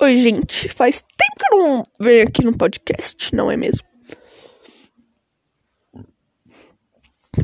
Oi, 0.00 0.14
gente. 0.14 0.68
Faz 0.68 1.00
tempo 1.00 1.36
que 1.36 1.54
eu 1.54 1.58
não 1.58 1.82
venho 1.98 2.22
aqui 2.22 2.44
no 2.44 2.56
podcast, 2.56 3.34
não 3.34 3.50
é 3.50 3.56
mesmo? 3.56 3.84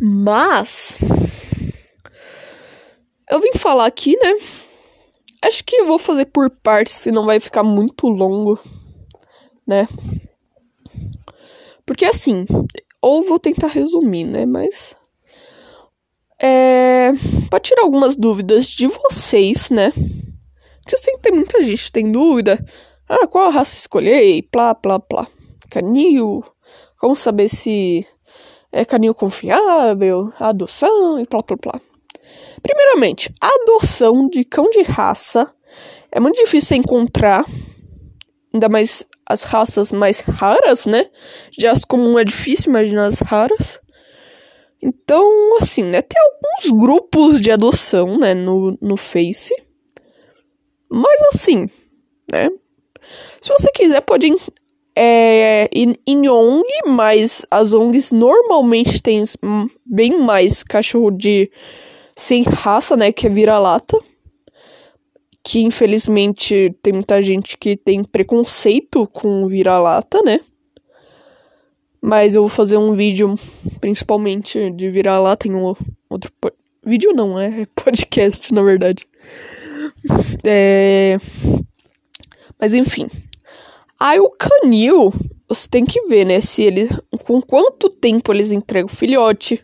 Mas. 0.00 0.98
Eu 3.29 3.40
vim 3.40 3.51
falar 3.59 3.87
aqui, 3.87 4.17
né? 4.22 4.35
Acho 5.43 5.64
que 5.64 5.75
eu 5.75 5.87
vou 5.87 5.98
fazer 5.98 6.27
por 6.27 6.48
partes, 6.48 6.93
senão 6.93 7.27
vai 7.27 7.40
ficar 7.40 7.64
muito 7.64 8.06
longo, 8.06 8.61
né? 9.66 9.89
Porque 11.84 12.05
assim, 12.05 12.45
ou 13.02 13.25
vou 13.25 13.41
tentar 13.41 13.66
resumir, 13.66 14.27
né? 14.27 14.46
Mas. 14.46 14.95
É. 16.41 17.11
Pra 17.50 17.59
tirar 17.59 17.82
algumas 17.82 18.14
dúvidas 18.16 18.68
de 18.68 18.86
vocês, 18.86 19.71
né? 19.71 19.93
Porque 20.85 20.96
eu 20.96 20.98
sei 20.98 21.14
que 21.14 21.23
tem 21.23 21.32
muita 21.32 21.62
gente 21.64 21.85
que 21.87 21.93
tem 21.93 22.12
dúvida. 22.12 22.62
Ah, 23.09 23.27
qual 23.27 23.51
raça 23.51 23.75
escolher? 23.75 24.23
E 24.23 24.42
plá, 24.42 24.75
plá, 24.75 25.01
plá. 25.01 25.27
Canil. 25.70 26.45
Como 27.01 27.16
saber 27.16 27.48
se 27.48 28.06
é 28.70 28.84
canil 28.84 29.15
confiável? 29.15 30.30
Adoção 30.39 31.19
e 31.19 31.27
plá, 31.27 31.42
plá, 31.42 31.56
plá. 31.56 31.80
Primeiramente, 32.62 33.33
a 33.41 33.48
adoção 33.48 34.28
de 34.28 34.45
cão 34.45 34.69
de 34.69 34.83
raça 34.83 35.51
é 36.12 36.20
muito 36.20 36.37
difícil 36.37 36.77
encontrar. 36.77 37.47
Ainda 38.53 38.69
mais 38.69 39.06
as 39.27 39.42
raças 39.42 39.91
mais 39.91 40.20
raras, 40.20 40.84
né? 40.84 41.06
Já 41.59 41.73
as 41.73 41.83
comuns 41.83 42.20
é 42.20 42.25
difícil 42.25 42.70
imaginar 42.70 43.06
as 43.06 43.20
raras. 43.20 43.80
Então, 44.83 45.56
assim, 45.62 45.83
né? 45.83 46.03
Tem 46.03 46.20
alguns 46.20 46.78
grupos 46.78 47.41
de 47.41 47.51
adoção, 47.51 48.19
né? 48.19 48.34
No, 48.34 48.77
no 48.83 48.98
Face. 48.98 49.55
Mas 50.95 51.21
assim, 51.34 51.69
né? 52.30 52.48
Se 53.43 53.48
você 53.48 53.69
quiser, 53.73 54.01
pode 54.01 54.29
ir 54.29 54.37
é, 54.95 55.69
em, 55.75 55.92
em 56.06 56.28
ONG, 56.28 56.64
mas 56.86 57.45
as 57.51 57.73
ONGs 57.73 58.12
normalmente 58.12 59.03
têm 59.03 59.25
bem 59.84 60.20
mais 60.20 60.62
cachorro 60.62 61.11
de 61.11 61.51
sem 62.14 62.45
raça, 62.45 62.97
né? 62.97 63.11
Que 63.11 63.27
é 63.27 63.31
vira-lata. 63.31 63.98
Que 65.42 65.62
infelizmente 65.64 66.73
tem 66.81 66.92
muita 66.92 67.20
gente 67.20 67.58
que 67.58 67.77
tem 67.77 68.05
preconceito 68.05 69.05
com 69.08 69.47
vira-lata, 69.48 70.23
né? 70.25 70.39
Mas 72.01 72.36
eu 72.36 72.42
vou 72.42 72.48
fazer 72.48 72.77
um 72.77 72.95
vídeo 72.95 73.34
principalmente 73.81 74.70
de 74.70 74.89
vira-lata 74.91 75.48
em 75.48 75.55
um 75.55 75.75
outro. 76.08 76.33
Vídeo 76.86 77.12
não, 77.12 77.41
é 77.41 77.64
podcast, 77.75 78.55
na 78.55 78.62
verdade. 78.62 79.08
É... 80.44 81.16
Mas 82.58 82.74
enfim. 82.74 83.06
Aí 83.98 84.20
o 84.20 84.30
canil, 84.30 85.12
você 85.48 85.69
tem 85.69 85.84
que 85.84 86.06
ver, 86.06 86.24
né? 86.24 86.41
Se 86.41 86.62
ele. 86.62 86.88
Com 87.24 87.41
quanto 87.41 87.88
tempo 87.88 88.33
eles 88.33 88.52
entregam 88.52 88.91
o 88.91 88.96
filhote. 88.96 89.62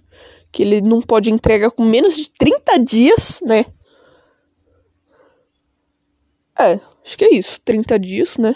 Que 0.53 0.63
ele 0.63 0.81
não 0.81 1.01
pode 1.01 1.31
entregar 1.31 1.71
com 1.71 1.85
menos 1.85 2.17
de 2.17 2.31
30 2.31 2.79
dias, 2.79 3.41
né? 3.43 3.65
É, 6.59 6.81
acho 7.05 7.17
que 7.17 7.25
é 7.25 7.35
isso. 7.35 7.61
30 7.61 7.99
dias, 7.99 8.37
né? 8.39 8.55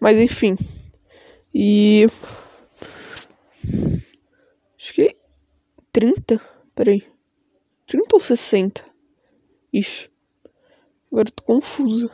Mas 0.00 0.18
enfim. 0.18 0.56
E. 1.54 2.06
Acho 4.78 4.94
que. 4.94 5.16
30? 5.92 6.40
Peraí. 6.74 7.02
30 7.86 8.16
ou 8.16 8.20
60? 8.20 8.84
Ixi. 9.72 10.10
Agora 11.10 11.28
eu 11.28 11.32
tô 11.32 11.42
confusa. 11.42 12.10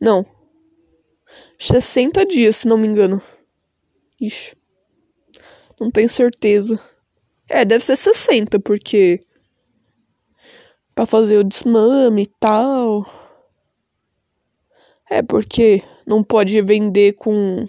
Não. 0.00 0.24
60 1.58 2.24
dias, 2.26 2.56
se 2.56 2.68
não 2.68 2.76
me 2.76 2.86
engano. 2.86 3.20
Ixi. 4.20 4.56
Não 5.80 5.90
tenho 5.90 6.08
certeza. 6.08 6.80
É, 7.48 7.64
deve 7.64 7.84
ser 7.84 7.96
60, 7.96 8.58
porque. 8.60 9.20
Pra 10.94 11.06
fazer 11.06 11.38
o 11.38 11.44
desmame 11.44 12.22
e 12.22 12.26
tal. 12.40 13.06
É, 15.08 15.22
porque 15.22 15.82
não 16.06 16.22
pode 16.22 16.60
vender 16.62 17.14
com. 17.14 17.66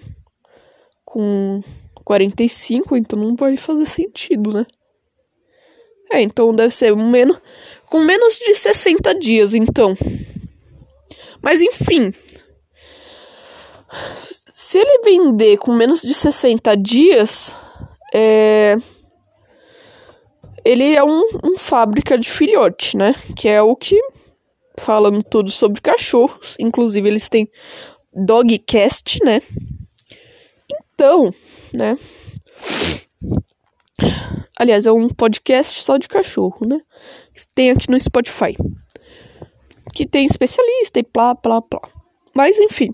Com 1.06 1.62
45, 2.04 2.96
então 2.96 3.20
não 3.20 3.36
vai 3.36 3.58
fazer 3.58 3.86
sentido, 3.86 4.54
né? 4.54 4.66
É, 6.12 6.22
então 6.22 6.54
deve 6.54 6.74
ser 6.74 6.96
menos, 6.96 7.38
com 7.86 8.00
menos 8.00 8.38
de 8.38 8.56
60 8.56 9.14
dias, 9.16 9.54
então. 9.54 9.96
Mas 11.42 11.62
enfim. 11.62 12.14
Se 14.54 14.80
ele 14.80 15.02
vender 15.04 15.58
com 15.58 15.72
menos 15.72 16.02
de 16.02 16.14
60 16.14 16.76
dias, 16.76 17.56
é. 18.14 18.76
Ele 20.66 20.94
é 20.96 21.04
um, 21.04 21.24
um 21.44 21.58
fábrica 21.58 22.18
de 22.18 22.30
filhote, 22.30 22.98
né? 22.98 23.16
Que 23.36 23.48
é 23.48 23.62
o 23.62 23.76
que. 23.76 23.98
Falando 24.78 25.24
tudo 25.24 25.50
sobre 25.50 25.82
cachorros. 25.82 26.56
Inclusive, 26.60 27.08
eles 27.08 27.30
têm 27.30 27.50
Dogcast, 28.14 29.24
né? 29.24 29.42
Então, 30.70 31.34
né? 31.74 31.98
Aliás, 34.60 34.88
é 34.88 34.92
um 34.92 35.08
podcast 35.08 35.84
só 35.84 35.98
de 35.98 36.08
cachorro, 36.08 36.66
né? 36.66 36.82
Tem 37.54 37.70
aqui 37.70 37.92
no 37.92 38.00
Spotify. 38.00 38.56
Que 39.94 40.04
tem 40.04 40.26
especialista 40.26 40.98
e 40.98 41.04
plá, 41.04 41.36
plá, 41.36 41.62
plá. 41.62 41.80
Mas 42.34 42.58
enfim. 42.58 42.92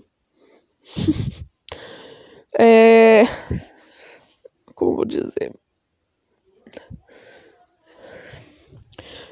é. 2.58 3.22
Como 4.74 4.96
vou 4.96 5.06
dizer? 5.06 5.54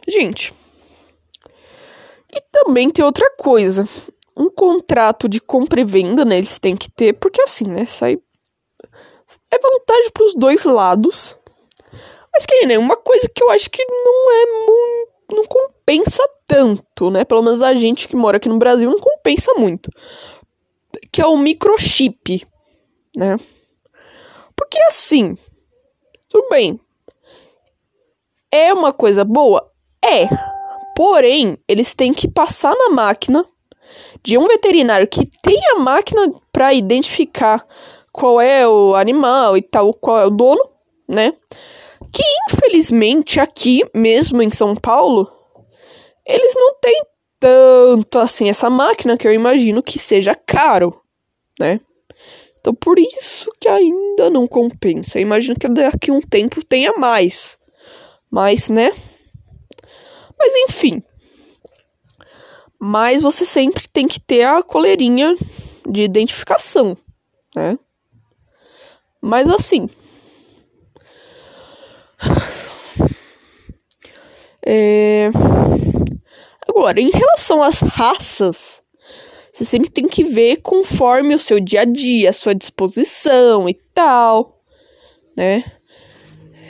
Gente. 0.09 0.55
E 2.35 2.41
também 2.51 2.89
tem 2.89 3.05
outra 3.05 3.31
coisa. 3.37 3.87
Um 4.35 4.49
contrato 4.49 5.29
de 5.29 5.39
compra 5.39 5.83
e 5.83 5.85
venda, 5.85 6.25
né? 6.25 6.39
Eles 6.39 6.59
têm 6.59 6.75
que 6.75 6.91
ter, 6.91 7.13
porque 7.13 7.43
assim, 7.43 7.67
né? 7.67 7.85
Sai. 7.85 8.19
É 9.51 9.59
vantagem 9.59 10.11
pros 10.13 10.35
dois 10.35 10.65
lados 10.65 11.37
mas 12.33 12.47
que 12.47 12.67
nem 12.67 12.79
uma 12.79 12.97
coisa 12.97 13.29
que 13.29 13.43
eu 13.43 13.51
acho 13.51 13.71
que 13.71 13.85
não 13.85 14.33
é 14.33 14.47
muito. 14.67 15.13
não 15.33 15.45
compensa 15.47 16.23
tanto, 16.47 17.11
né? 17.11 17.25
Pelo 17.25 17.43
menos 17.43 17.63
a 17.63 17.75
gente 17.75 18.09
que 18.09 18.17
mora 18.17 18.37
aqui 18.37 18.49
no 18.49 18.59
Brasil 18.59 18.91
não 18.91 18.99
compensa 18.99 19.53
muito. 19.55 19.91
Que 21.11 21.21
é 21.21 21.27
o 21.27 21.37
microchip, 21.37 22.47
né? 23.17 23.37
Porque 24.57 24.79
assim. 24.85 25.37
Tudo 26.29 26.49
bem. 26.49 26.81
É 28.51 28.73
uma 28.73 28.93
coisa 28.93 29.25
boa? 29.25 29.71
É. 30.03 30.29
Porém, 30.97 31.59
eles 31.67 31.95
têm 31.95 32.13
que 32.13 32.29
passar 32.29 32.75
na 32.75 32.91
máquina 32.91 33.45
de 34.23 34.39
um 34.39 34.47
veterinário 34.47 35.07
que 35.07 35.27
tem 35.43 35.59
a 35.71 35.79
máquina 35.79 36.33
para 36.51 36.73
identificar 36.73 37.67
qual 38.13 38.41
é 38.41 38.67
o 38.69 38.95
animal 38.95 39.57
e 39.57 39.63
tal, 39.63 39.93
qual 39.95 40.19
é 40.19 40.27
o 40.27 40.31
dono, 40.31 40.63
né? 41.09 41.33
Que 42.13 42.23
infelizmente 42.51 43.41
aqui, 43.41 43.83
mesmo 43.95 44.43
em 44.43 44.51
São 44.51 44.77
Paulo, 44.77 45.31
eles 46.27 46.55
não 46.55 46.75
têm 46.79 47.03
tanto 47.41 48.19
assim 48.19 48.49
essa 48.49 48.71
máquina 48.71 49.17
que 49.17 49.27
eu 49.27 49.33
imagino 49.33 49.83
que 49.83 49.99
seja 49.99 50.35
caro, 50.35 51.01
né? 51.59 51.81
Então 52.61 52.75
por 52.75 52.99
isso 52.99 53.51
que 53.59 53.67
ainda 53.67 54.31
não 54.31 54.47
compensa. 54.47 55.19
Eu 55.19 55.23
imagino 55.23 55.59
que 55.59 55.69
daqui 55.69 56.11
a 56.11 56.15
um 56.15 56.21
tempo 56.21 56.65
tenha 56.65 56.93
mais. 56.93 57.59
Mas, 58.31 58.69
né? 58.69 58.93
Mas 60.39 60.55
enfim. 60.69 61.03
Mas 62.79 63.23
você 63.23 63.45
sempre 63.45 63.89
tem 63.89 64.07
que 64.07 64.21
ter 64.21 64.45
a 64.45 64.63
coleirinha 64.63 65.35
de 65.89 66.03
identificação, 66.03 66.97
né? 67.55 67.79
Mas 69.21 69.49
assim, 69.49 69.89
é... 74.65 75.31
Agora, 76.69 77.01
em 77.01 77.11
relação 77.11 77.63
às 77.63 77.81
raças, 77.81 78.83
você 79.53 79.65
sempre 79.65 79.91
tem 79.91 80.07
que 80.07 80.25
ver 80.25 80.59
conforme 80.63 81.35
o 81.35 81.39
seu 81.39 81.61
dia 81.61 81.83
a 81.83 81.85
dia, 81.85 82.31
a 82.31 82.33
sua 82.33 82.55
disposição 82.55 83.69
e 83.69 83.75
tal, 83.93 84.63
né? 85.37 85.65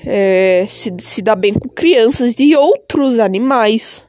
É, 0.04 0.64
se, 0.68 0.92
se 0.98 1.22
dá 1.22 1.36
bem 1.36 1.54
com 1.54 1.68
crianças 1.68 2.34
e 2.40 2.56
outros 2.56 3.20
animais, 3.20 4.04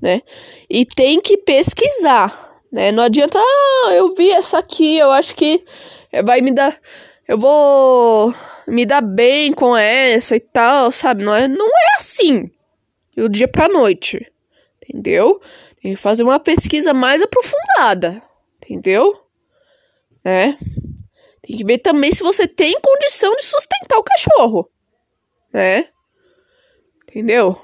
né? 0.00 0.22
E 0.70 0.86
tem 0.86 1.20
que 1.20 1.36
pesquisar, 1.36 2.62
né? 2.72 2.90
Não 2.90 3.02
adianta, 3.02 3.38
ah, 3.38 3.92
eu 3.92 4.14
vi 4.14 4.30
essa 4.30 4.58
aqui, 4.58 4.96
eu 4.96 5.10
acho 5.10 5.34
que 5.34 5.62
vai 6.24 6.40
me 6.40 6.52
dar. 6.52 6.78
Eu 7.28 7.36
vou 7.36 8.32
me 8.66 8.86
dar 8.86 9.02
bem 9.02 9.52
com 9.52 9.76
essa 9.76 10.36
e 10.36 10.40
tal, 10.40 10.90
sabe? 10.90 11.24
Não 11.24 11.34
é, 11.34 11.46
não 11.46 11.66
é 11.66 11.98
assim 11.98 12.50
do 13.16 13.28
dia 13.28 13.48
pra 13.48 13.68
noite. 13.68 14.30
Entendeu? 14.82 15.40
Tem 15.80 15.94
que 15.94 16.00
fazer 16.00 16.22
uma 16.22 16.38
pesquisa 16.38 16.92
mais 16.92 17.22
aprofundada. 17.22 18.22
Entendeu? 18.56 19.24
Né? 20.24 20.58
Tem 21.42 21.56
que 21.56 21.64
ver 21.64 21.78
também 21.78 22.12
se 22.12 22.22
você 22.22 22.46
tem 22.46 22.78
condição 22.80 23.34
de 23.34 23.44
sustentar 23.44 23.98
o 23.98 24.04
cachorro. 24.04 24.70
Né? 25.52 25.88
Entendeu? 27.02 27.60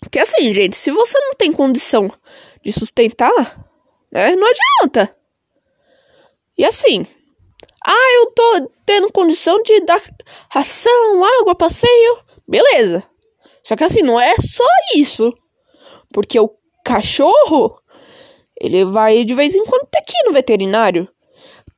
Porque 0.00 0.18
assim, 0.18 0.52
gente, 0.54 0.74
se 0.74 0.90
você 0.90 1.18
não 1.20 1.34
tem 1.34 1.52
condição 1.52 2.10
de 2.62 2.72
sustentar, 2.72 3.30
né, 4.10 4.34
não 4.34 4.48
adianta. 4.48 5.14
E 6.56 6.64
assim, 6.64 7.06
ah, 7.90 8.14
eu 8.16 8.30
tô 8.32 8.70
tendo 8.84 9.10
condição 9.10 9.62
de 9.62 9.80
dar 9.80 9.98
ração, 10.50 11.24
água, 11.40 11.54
passeio, 11.54 12.18
beleza. 12.46 13.02
Só 13.62 13.74
que 13.76 13.84
assim, 13.84 14.02
não 14.02 14.20
é 14.20 14.34
só 14.36 14.64
isso. 14.94 15.32
Porque 16.12 16.38
o 16.38 16.54
cachorro, 16.84 17.80
ele 18.60 18.84
vai 18.84 19.24
de 19.24 19.34
vez 19.34 19.54
em 19.54 19.64
quando 19.64 19.88
ter 19.90 20.02
que 20.02 20.18
ir 20.18 20.26
no 20.26 20.34
veterinário. 20.34 21.08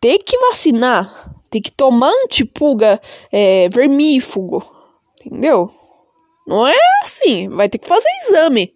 Ter 0.01 0.19
que 0.19 0.37
vacinar. 0.39 1.33
Tem 1.49 1.63
que 1.63 1.71
tomar 1.71 2.13
antipulga 2.25 3.01
é, 3.31 3.69
vermífugo. 3.69 4.65
Entendeu? 5.25 5.71
Não 6.45 6.67
é 6.67 6.77
assim. 7.05 7.49
Vai 7.51 7.69
ter 7.69 7.79
que 7.79 7.87
fazer 7.87 8.09
exame. 8.25 8.75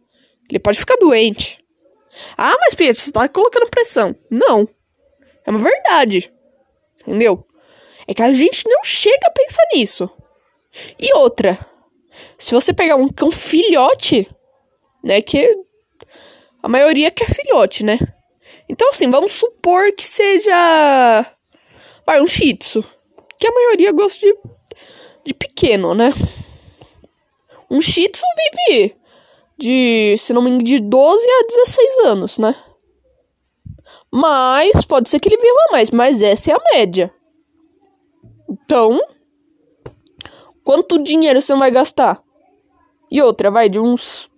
Ele 0.49 0.61
pode 0.61 0.79
ficar 0.79 0.97
doente. 0.99 1.59
Ah, 2.39 2.57
mas 2.61 2.75
Pedro, 2.75 2.95
você 2.95 3.11
tá 3.11 3.29
colocando 3.29 3.71
pressão. 3.71 4.15
Não. 4.31 4.69
É 5.45 5.51
uma 5.51 5.59
verdade. 5.59 6.34
Entendeu? 7.07 7.47
É 8.07 8.15
que 8.15 8.23
a 8.23 8.33
gente 8.33 8.69
não 8.69 8.85
chega 8.85 9.27
a 9.27 9.31
pensar 9.31 9.63
nisso. 9.73 10.11
E 10.99 11.15
outra. 11.15 11.59
Se 12.39 12.53
você 12.55 12.73
pegar 12.73 12.97
um 12.97 13.09
cão 13.09 13.31
filhote, 13.31 14.29
né, 15.03 15.21
que 15.23 15.59
a 16.63 16.69
maioria 16.69 17.11
quer 17.11 17.29
filhote, 17.29 17.85
né? 17.85 17.99
Então 18.69 18.91
assim, 18.91 19.11
vamos 19.11 19.33
supor 19.33 19.93
que 19.93 20.03
seja 20.03 21.27
vai 22.07 22.21
um 22.21 22.27
shih 22.27 22.57
tzu, 22.57 22.85
que 23.39 23.47
a 23.47 23.53
maioria 23.53 23.93
gosta 23.93 24.21
de 24.21 24.35
de 25.25 25.33
pequeno, 25.33 25.95
né? 25.95 26.13
Um 27.71 27.81
Shih 27.81 28.09
Tzu 28.09 28.25
vive 28.37 28.95
de, 29.59 30.17
se 30.19 30.33
não 30.33 30.43
me 30.43 30.51
engano, 30.51 30.65
de 30.65 30.79
12 30.79 31.27
a 31.27 31.47
16 31.47 31.99
anos, 32.05 32.39
né? 32.39 32.55
Mas 34.11 34.85
pode 34.85 35.09
ser 35.09 35.19
que 35.21 35.29
ele 35.29 35.41
viva 35.41 35.73
mais, 35.73 35.91
mas 35.91 36.21
essa 36.21 36.53
é 36.53 36.55
a 36.55 36.63
média. 36.73 37.13
Então, 38.49 39.01
quanto 40.63 41.03
dinheiro 41.03 41.41
você 41.41 41.55
vai 41.55 41.71
gastar? 41.71 42.23
E 43.11 43.21
outra, 43.23 43.51
vai 43.51 43.69
de 43.69 43.79
uns 43.79 44.31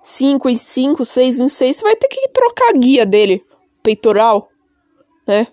5 0.00 0.48
em 0.48 0.56
5, 0.56 1.04
6 1.04 1.40
em 1.40 1.48
6, 1.48 1.76
você 1.76 1.82
vai 1.82 1.96
ter 1.96 2.08
que 2.08 2.28
trocar 2.28 2.70
a 2.70 2.78
guia 2.78 3.06
dele, 3.06 3.44
peitoral, 3.82 4.48
né? 5.26 5.46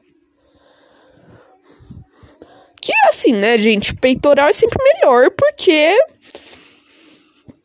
Que 2.81 2.91
é 2.91 3.09
assim, 3.09 3.33
né, 3.33 3.57
gente? 3.57 3.95
Peitoral 3.95 4.49
é 4.49 4.53
sempre 4.53 4.83
melhor 4.83 5.29
porque 5.31 5.95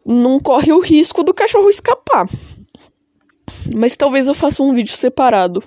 não 0.05 0.39
corre 0.39 0.73
o 0.73 0.79
risco 0.79 1.25
do 1.25 1.35
cachorro 1.35 1.69
escapar. 1.69 2.27
Mas 3.75 3.97
talvez 3.97 4.29
eu 4.29 4.35
faça 4.35 4.63
um 4.63 4.73
vídeo 4.73 4.97
separado. 4.97 5.63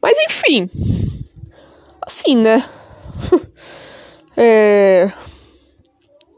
Mas 0.00 0.18
enfim. 0.18 0.68
Assim, 2.00 2.36
né? 2.36 2.64
é. 4.36 5.12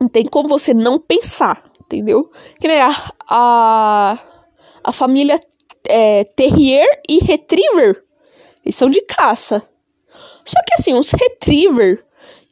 Não 0.00 0.08
tem 0.08 0.24
como 0.24 0.48
você 0.48 0.74
não 0.74 0.98
pensar, 0.98 1.64
entendeu? 1.80 2.30
Que 2.60 2.68
nem 2.68 2.80
a, 2.80 3.12
a, 3.28 4.18
a 4.84 4.92
família 4.92 5.40
é, 5.88 6.24
Terrier 6.24 7.00
e 7.08 7.18
Retriever. 7.18 8.04
Eles 8.64 8.76
são 8.76 8.90
de 8.90 9.00
caça. 9.02 9.66
Só 10.44 10.60
que 10.66 10.74
assim, 10.74 10.94
os 10.94 11.10
Retriever 11.10 12.06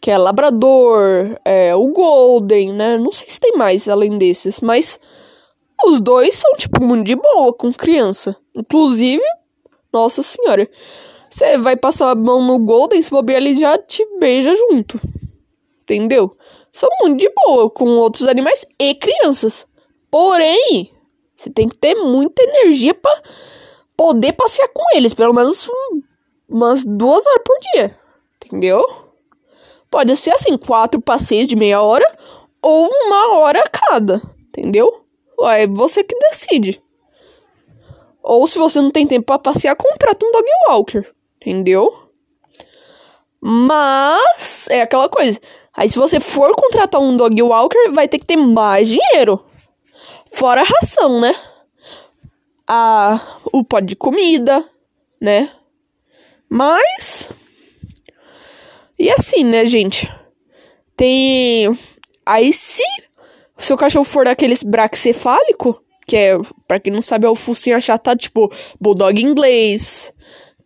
que 0.05 0.11
é 0.11 0.19
Labrador, 0.19 1.41
é, 1.47 1.75
o 1.75 1.89
Golden, 1.89 2.75
né? 2.75 2.99
Não 2.99 3.11
sei 3.11 3.27
se 3.27 3.41
tem 3.41 3.57
mais 3.57 3.89
além 3.89 4.19
desses, 4.19 4.61
mas 4.61 5.01
os 5.87 6.01
dois 6.01 6.35
são, 6.35 6.53
tipo, 6.55 6.83
muito 6.83 7.07
de 7.07 7.17
boa 7.17 7.53
com 7.53 7.73
criança. 7.73 8.37
Inclusive, 8.55 9.23
nossa 9.93 10.23
senhora, 10.23 10.69
você 11.31 11.59
vai 11.59 11.77
passar 11.77 12.11
a 12.11 12.15
mão 12.15 12.45
no 12.47 12.59
Golden, 12.59 13.01
se 13.01 13.11
bobear, 13.11 13.41
ele 13.41 13.57
já 13.57 13.77
te 13.79 14.05
beija 14.19 14.55
junto. 14.55 15.01
Entendeu? 15.83 16.37
São 16.73 16.89
muito 17.01 17.19
de 17.19 17.31
boa 17.31 17.71
com 17.71 17.85
outros 17.99 18.27
animais 18.27 18.67
e 18.79 18.95
crianças. 18.95 19.67
Porém, 20.11 20.91
você 21.37 21.51
tem 21.51 21.69
que 21.69 21.77
ter 21.77 21.95
muita 21.95 22.43
energia 22.43 22.95
para 22.95 23.23
poder 23.97 24.33
passear 24.33 24.69
com 24.69 24.83
eles, 24.97 25.13
pelo 25.15 25.35
menos 25.35 25.69
umas 26.49 26.85
duas 26.85 27.27
horas 27.27 27.43
por 27.45 27.57
dia. 27.73 27.97
Entendeu? 28.37 28.85
Pode 29.91 30.17
ser 30.17 30.33
assim, 30.35 30.57
quatro 30.57 31.01
passeios 31.01 31.47
de 31.47 31.55
meia 31.55 31.81
hora 31.83 32.07
ou 32.61 32.89
uma 32.89 33.39
hora 33.39 33.63
cada, 33.71 34.21
entendeu? 34.49 35.04
É 35.43 35.67
você 35.67 36.03
que 36.05 36.19
decide. 36.19 36.83
Ou 38.23 38.47
se 38.47 38.59
você 38.59 38.81
não 38.81 38.91
tem 38.91 39.07
tempo 39.07 39.27
para 39.27 39.39
passear, 39.39 39.77
contrata 39.77 40.25
um 40.25 40.33
dog 40.33 40.47
walker, 40.69 41.07
entendeu? 41.37 42.09
Mas 43.41 44.69
é 44.71 44.83
aquela 44.83 45.09
coisa. 45.09 45.39
Aí 45.77 45.89
se 45.89 45.97
você 45.97 46.19
for 46.21 46.55
contratar 46.55 47.01
um 47.01 47.17
dog 47.17 47.43
walker, 47.43 47.91
vai 47.91 48.09
ter 48.09 48.19
que 48.19 48.27
ter 48.27 48.37
mais 48.37 48.89
dinheiro. 48.89 49.45
Fora 50.33 50.63
a 50.63 50.65
ração, 50.65 51.21
né? 51.21 51.35
A, 52.67 53.21
o 53.53 53.63
pó 53.63 53.81
de 53.81 53.95
comida, 53.95 54.65
né? 55.21 55.51
Mas 56.49 57.31
e 58.99 59.11
assim, 59.11 59.43
né, 59.43 59.67
gente? 59.67 60.11
Tem. 60.97 61.69
Aí, 62.25 62.53
se 62.53 62.83
o 63.57 63.63
seu 63.63 63.77
cachorro 63.77 64.05
for 64.05 64.25
daqueles 64.25 64.63
braxcefálico, 64.63 65.81
que 66.07 66.17
é, 66.17 66.37
pra 66.67 66.81
quem 66.81 66.93
não 66.93 67.03
sabe, 67.03 67.27
é 67.27 67.31
o 67.31 67.37
focinho 67.37 67.77
achatado, 67.77 68.19
tipo, 68.19 68.53
bulldog 68.81 69.21
inglês. 69.21 70.13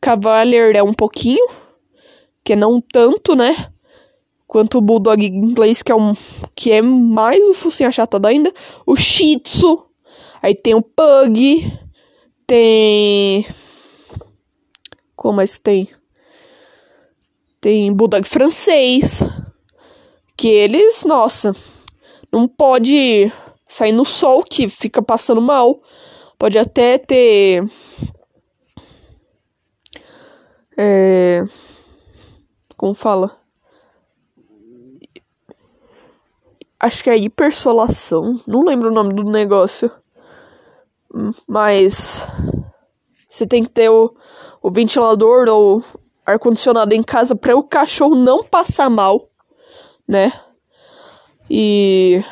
Cavalier 0.00 0.74
é 0.74 0.82
um 0.82 0.92
pouquinho, 0.92 1.46
que 2.44 2.54
é 2.54 2.56
não 2.56 2.80
tanto, 2.80 3.34
né? 3.36 3.70
Quanto 4.46 4.78
o 4.78 4.80
bulldog 4.80 5.24
inglês, 5.24 5.82
que 5.82 5.92
é 5.92 5.94
um 5.94 6.14
que 6.54 6.72
é 6.72 6.80
mais 6.80 7.38
o 7.48 7.54
focinho 7.54 7.88
achatado 7.88 8.26
ainda. 8.26 8.52
O 8.86 8.96
shih 8.96 9.38
tzu. 9.40 9.84
Aí 10.40 10.54
tem 10.54 10.74
o 10.74 10.80
pug. 10.80 11.70
Tem. 12.46 13.46
Como 15.14 15.36
mais 15.36 15.58
tem? 15.58 15.88
Tem 17.60 17.92
bulldog 17.92 18.26
francês. 18.26 19.22
Que 20.34 20.48
eles, 20.48 21.04
nossa, 21.04 21.54
não 22.32 22.46
pode 22.46 23.32
sair 23.68 23.92
no 23.92 24.04
sol 24.04 24.42
que 24.42 24.68
fica 24.68 25.02
passando 25.02 25.40
mal. 25.40 25.80
Pode 26.38 26.58
até 26.58 26.98
ter. 26.98 27.64
É, 30.76 31.44
como 32.76 32.94
fala? 32.94 33.36
Acho 36.78 37.02
que 37.02 37.10
é 37.10 37.16
hipersolação. 37.16 38.40
Não 38.46 38.64
lembro 38.64 38.88
o 38.88 38.94
nome 38.94 39.12
do 39.12 39.24
negócio. 39.24 39.90
Mas. 41.46 42.26
Você 43.28 43.46
tem 43.46 43.62
que 43.62 43.70
ter 43.70 43.90
o, 43.90 44.14
o 44.62 44.70
ventilador 44.70 45.48
ou 45.48 45.84
ar-condicionado 46.24 46.94
em 46.94 47.02
casa 47.02 47.34
para 47.34 47.56
o 47.56 47.62
cachorro 47.62 48.14
não 48.14 48.42
passar 48.42 48.88
mal, 48.88 49.28
né? 50.06 50.32
E. 51.50 52.22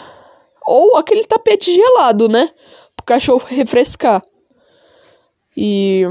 Ou 0.67 0.97
aquele 0.97 1.25
tapete 1.25 1.75
gelado, 1.75 2.29
né? 2.29 2.51
Para 2.97 3.03
o 3.03 3.07
cachorro 3.07 3.45
refrescar. 3.49 4.23
E. 5.57 6.05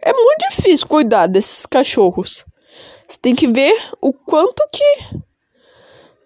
É 0.00 0.12
muito 0.12 0.48
difícil 0.50 0.86
cuidar 0.86 1.26
desses 1.26 1.66
cachorros. 1.66 2.44
Você 3.06 3.18
tem 3.18 3.34
que 3.34 3.46
ver 3.46 3.74
o 4.00 4.12
quanto 4.12 4.62
que 4.72 5.18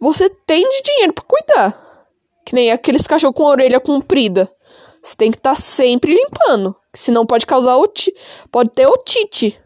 você 0.00 0.28
tem 0.28 0.68
de 0.68 0.82
dinheiro 0.82 1.12
para 1.12 1.24
cuidar. 1.24 2.06
Que 2.44 2.54
nem 2.54 2.70
aqueles 2.70 3.06
cachorros 3.06 3.36
com 3.36 3.44
orelha 3.44 3.80
comprida. 3.80 4.52
Você 5.02 5.16
tem 5.16 5.30
que 5.30 5.38
estar 5.38 5.54
tá 5.54 5.56
sempre 5.56 6.14
limpando. 6.14 6.76
Senão 6.94 7.26
pode 7.26 7.46
causar 7.46 7.76
otite. 7.76 8.14
Pode 8.50 8.70
ter 8.70 8.86
otite. 8.86 9.60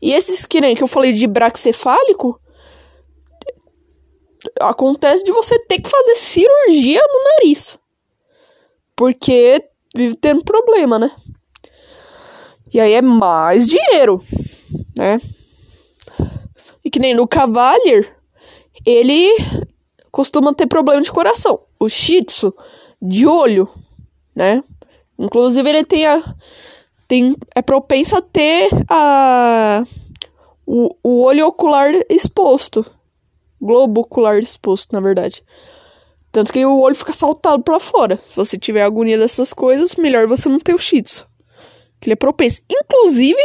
E 0.00 0.12
esses 0.12 0.46
que 0.46 0.60
nem 0.60 0.74
que 0.74 0.82
eu 0.82 0.88
falei 0.88 1.12
de 1.12 1.26
braxcefálico, 1.26 2.40
acontece 4.60 5.24
de 5.24 5.32
você 5.32 5.58
ter 5.58 5.80
que 5.80 5.88
fazer 5.88 6.14
cirurgia 6.14 7.00
no 7.00 7.24
nariz. 7.24 7.78
Porque 8.96 9.64
vive 9.94 10.16
tendo 10.16 10.44
problema, 10.44 10.98
né? 10.98 11.10
E 12.72 12.80
aí 12.80 12.92
é 12.92 13.02
mais 13.02 13.66
dinheiro, 13.66 14.22
né? 14.96 15.20
E 16.84 16.90
que 16.90 16.98
nem 16.98 17.14
no 17.14 17.26
Cavalier, 17.26 18.16
ele 18.84 19.30
costuma 20.10 20.54
ter 20.54 20.66
problema 20.66 21.00
de 21.02 21.12
coração. 21.12 21.60
O 21.78 21.88
Shih 21.88 22.24
Tzu, 22.24 22.54
de 23.00 23.26
olho, 23.26 23.68
né? 24.34 24.62
Inclusive 25.18 25.68
ele 25.68 25.84
tem 25.84 26.06
a 26.06 26.22
tem 27.06 27.34
é 27.54 27.62
propenso 27.62 28.14
a 28.16 28.20
ter 28.20 28.68
a 28.88 29.82
o, 30.66 30.94
o 31.02 31.22
olho 31.22 31.46
ocular 31.46 31.90
exposto. 32.10 32.84
Globo 33.60 34.02
ocular 34.02 34.38
exposto, 34.38 34.92
na 34.92 35.00
verdade. 35.00 35.42
Tanto 36.30 36.52
que 36.52 36.64
o 36.64 36.80
olho 36.80 36.94
fica 36.94 37.12
saltado 37.12 37.62
para 37.62 37.80
fora. 37.80 38.18
Se 38.22 38.36
você 38.36 38.58
tiver 38.58 38.82
agonia 38.82 39.18
dessas 39.18 39.52
coisas, 39.52 39.96
melhor 39.96 40.26
você 40.26 40.48
não 40.48 40.58
ter 40.58 40.74
o 40.74 40.78
Shih 40.78 41.02
Tzu. 41.02 41.26
Que 42.00 42.08
ele 42.08 42.12
é 42.12 42.16
propenso. 42.16 42.60
Inclusive, 42.70 43.40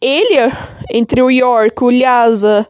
ele, 0.00 0.36
entre 0.90 1.22
o 1.22 1.30
York, 1.30 1.84
o 1.84 1.90
Lhasa, 1.90 2.66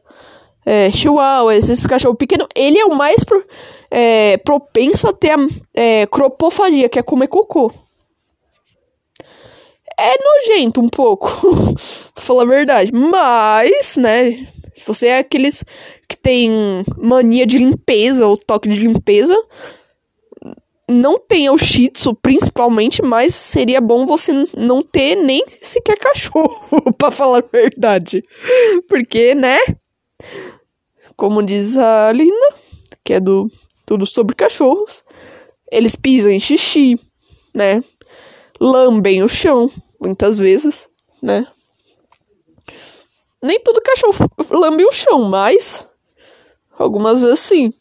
é, 0.65 0.91
Chihuahua, 0.91 1.55
esses 1.55 1.87
cachorros 1.87 2.19
pequenos, 2.19 2.49
ele 2.55 2.79
é 2.79 2.85
o 2.85 2.95
mais 2.95 3.23
pro, 3.23 3.45
é, 3.91 4.37
propenso 4.39 5.09
a 5.09 5.13
ter 5.13 5.31
a 5.31 5.47
é, 5.73 6.07
cropofagia, 6.07 6.89
que 6.89 6.99
é 6.99 7.03
comer 7.03 7.29
cocô. 7.29 7.73
É 9.99 10.15
nojento 10.23 10.81
um 10.81 10.89
pouco, 10.89 11.31
pra 12.13 12.23
falar 12.23 12.43
a 12.43 12.47
verdade. 12.47 12.93
Mas, 12.93 13.97
né, 13.97 14.47
se 14.77 14.85
você 14.87 15.07
é 15.09 15.19
aqueles 15.19 15.65
que 16.07 16.17
tem 16.17 16.83
mania 16.99 17.47
de 17.47 17.59
limpeza 17.59 18.27
ou 18.27 18.37
toque 18.37 18.69
de 18.69 18.77
limpeza, 18.77 19.35
não 20.89 21.19
tenha 21.19 21.53
o 21.53 21.59
Shih 21.59 21.89
Tzu, 21.89 22.15
principalmente, 22.15 23.03
mas 23.03 23.35
seria 23.35 23.81
bom 23.81 24.07
você 24.07 24.33
não 24.57 24.83
ter 24.83 25.17
nem 25.17 25.45
sequer 25.49 25.99
cachorro, 25.99 26.55
pra 26.97 27.11
falar 27.11 27.39
a 27.39 27.49
verdade. 27.51 28.23
Porque, 28.89 29.35
né? 29.35 29.59
Como 31.17 31.43
diz 31.43 31.77
a 31.77 32.13
Lina, 32.13 32.55
que 33.03 33.15
é 33.15 33.21
do 33.21 33.51
tudo 33.85 34.05
sobre 34.05 34.35
cachorros, 34.35 35.05
eles 35.71 35.97
pisam 35.97 36.31
em 36.31 36.41
xixi, 36.41 36.99
né? 37.55 37.81
Lambem 38.61 39.23
o 39.23 39.29
chão, 39.29 39.71
muitas 40.01 40.39
vezes, 40.39 40.89
né? 41.23 41.47
Nem 43.47 43.61
todo 43.61 43.81
cachorro 43.81 44.13
lambe 44.51 44.85
o 44.85 44.91
chão, 44.91 45.23
mas 45.23 45.89
algumas 46.77 47.21
vezes 47.21 47.39
sim. 47.39 47.73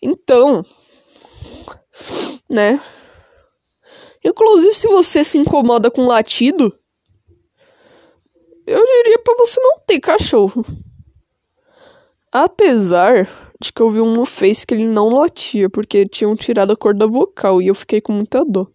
Então, 0.00 0.64
né? 2.48 2.80
Inclusive, 4.24 4.74
se 4.74 4.88
você 4.88 5.22
se 5.22 5.36
incomoda 5.36 5.90
com 5.90 6.06
latido, 6.06 6.74
eu 8.66 8.82
diria 8.84 9.18
para 9.18 9.34
você 9.36 9.60
não 9.60 9.80
ter 9.80 10.00
cachorro. 10.00 10.64
Apesar 12.32 13.28
de 13.60 13.70
que 13.70 13.82
eu 13.82 13.90
vi 13.90 14.00
um 14.00 14.14
no 14.14 14.24
Face 14.24 14.66
que 14.66 14.72
ele 14.72 14.86
não 14.86 15.10
latia, 15.10 15.68
porque 15.68 16.06
tinham 16.06 16.34
tirado 16.34 16.72
a 16.72 16.76
corda 16.76 17.06
vocal 17.06 17.60
e 17.60 17.68
eu 17.68 17.74
fiquei 17.74 18.00
com 18.00 18.12
muita 18.12 18.44
dor. 18.46 18.72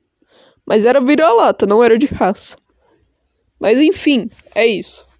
Mas 0.65 0.85
era 0.85 1.01
vira-lata, 1.01 1.65
não 1.65 1.83
era 1.83 1.97
de 1.97 2.05
raça. 2.05 2.55
Mas 3.59 3.79
enfim, 3.79 4.29
é 4.53 4.67
isso. 4.67 5.10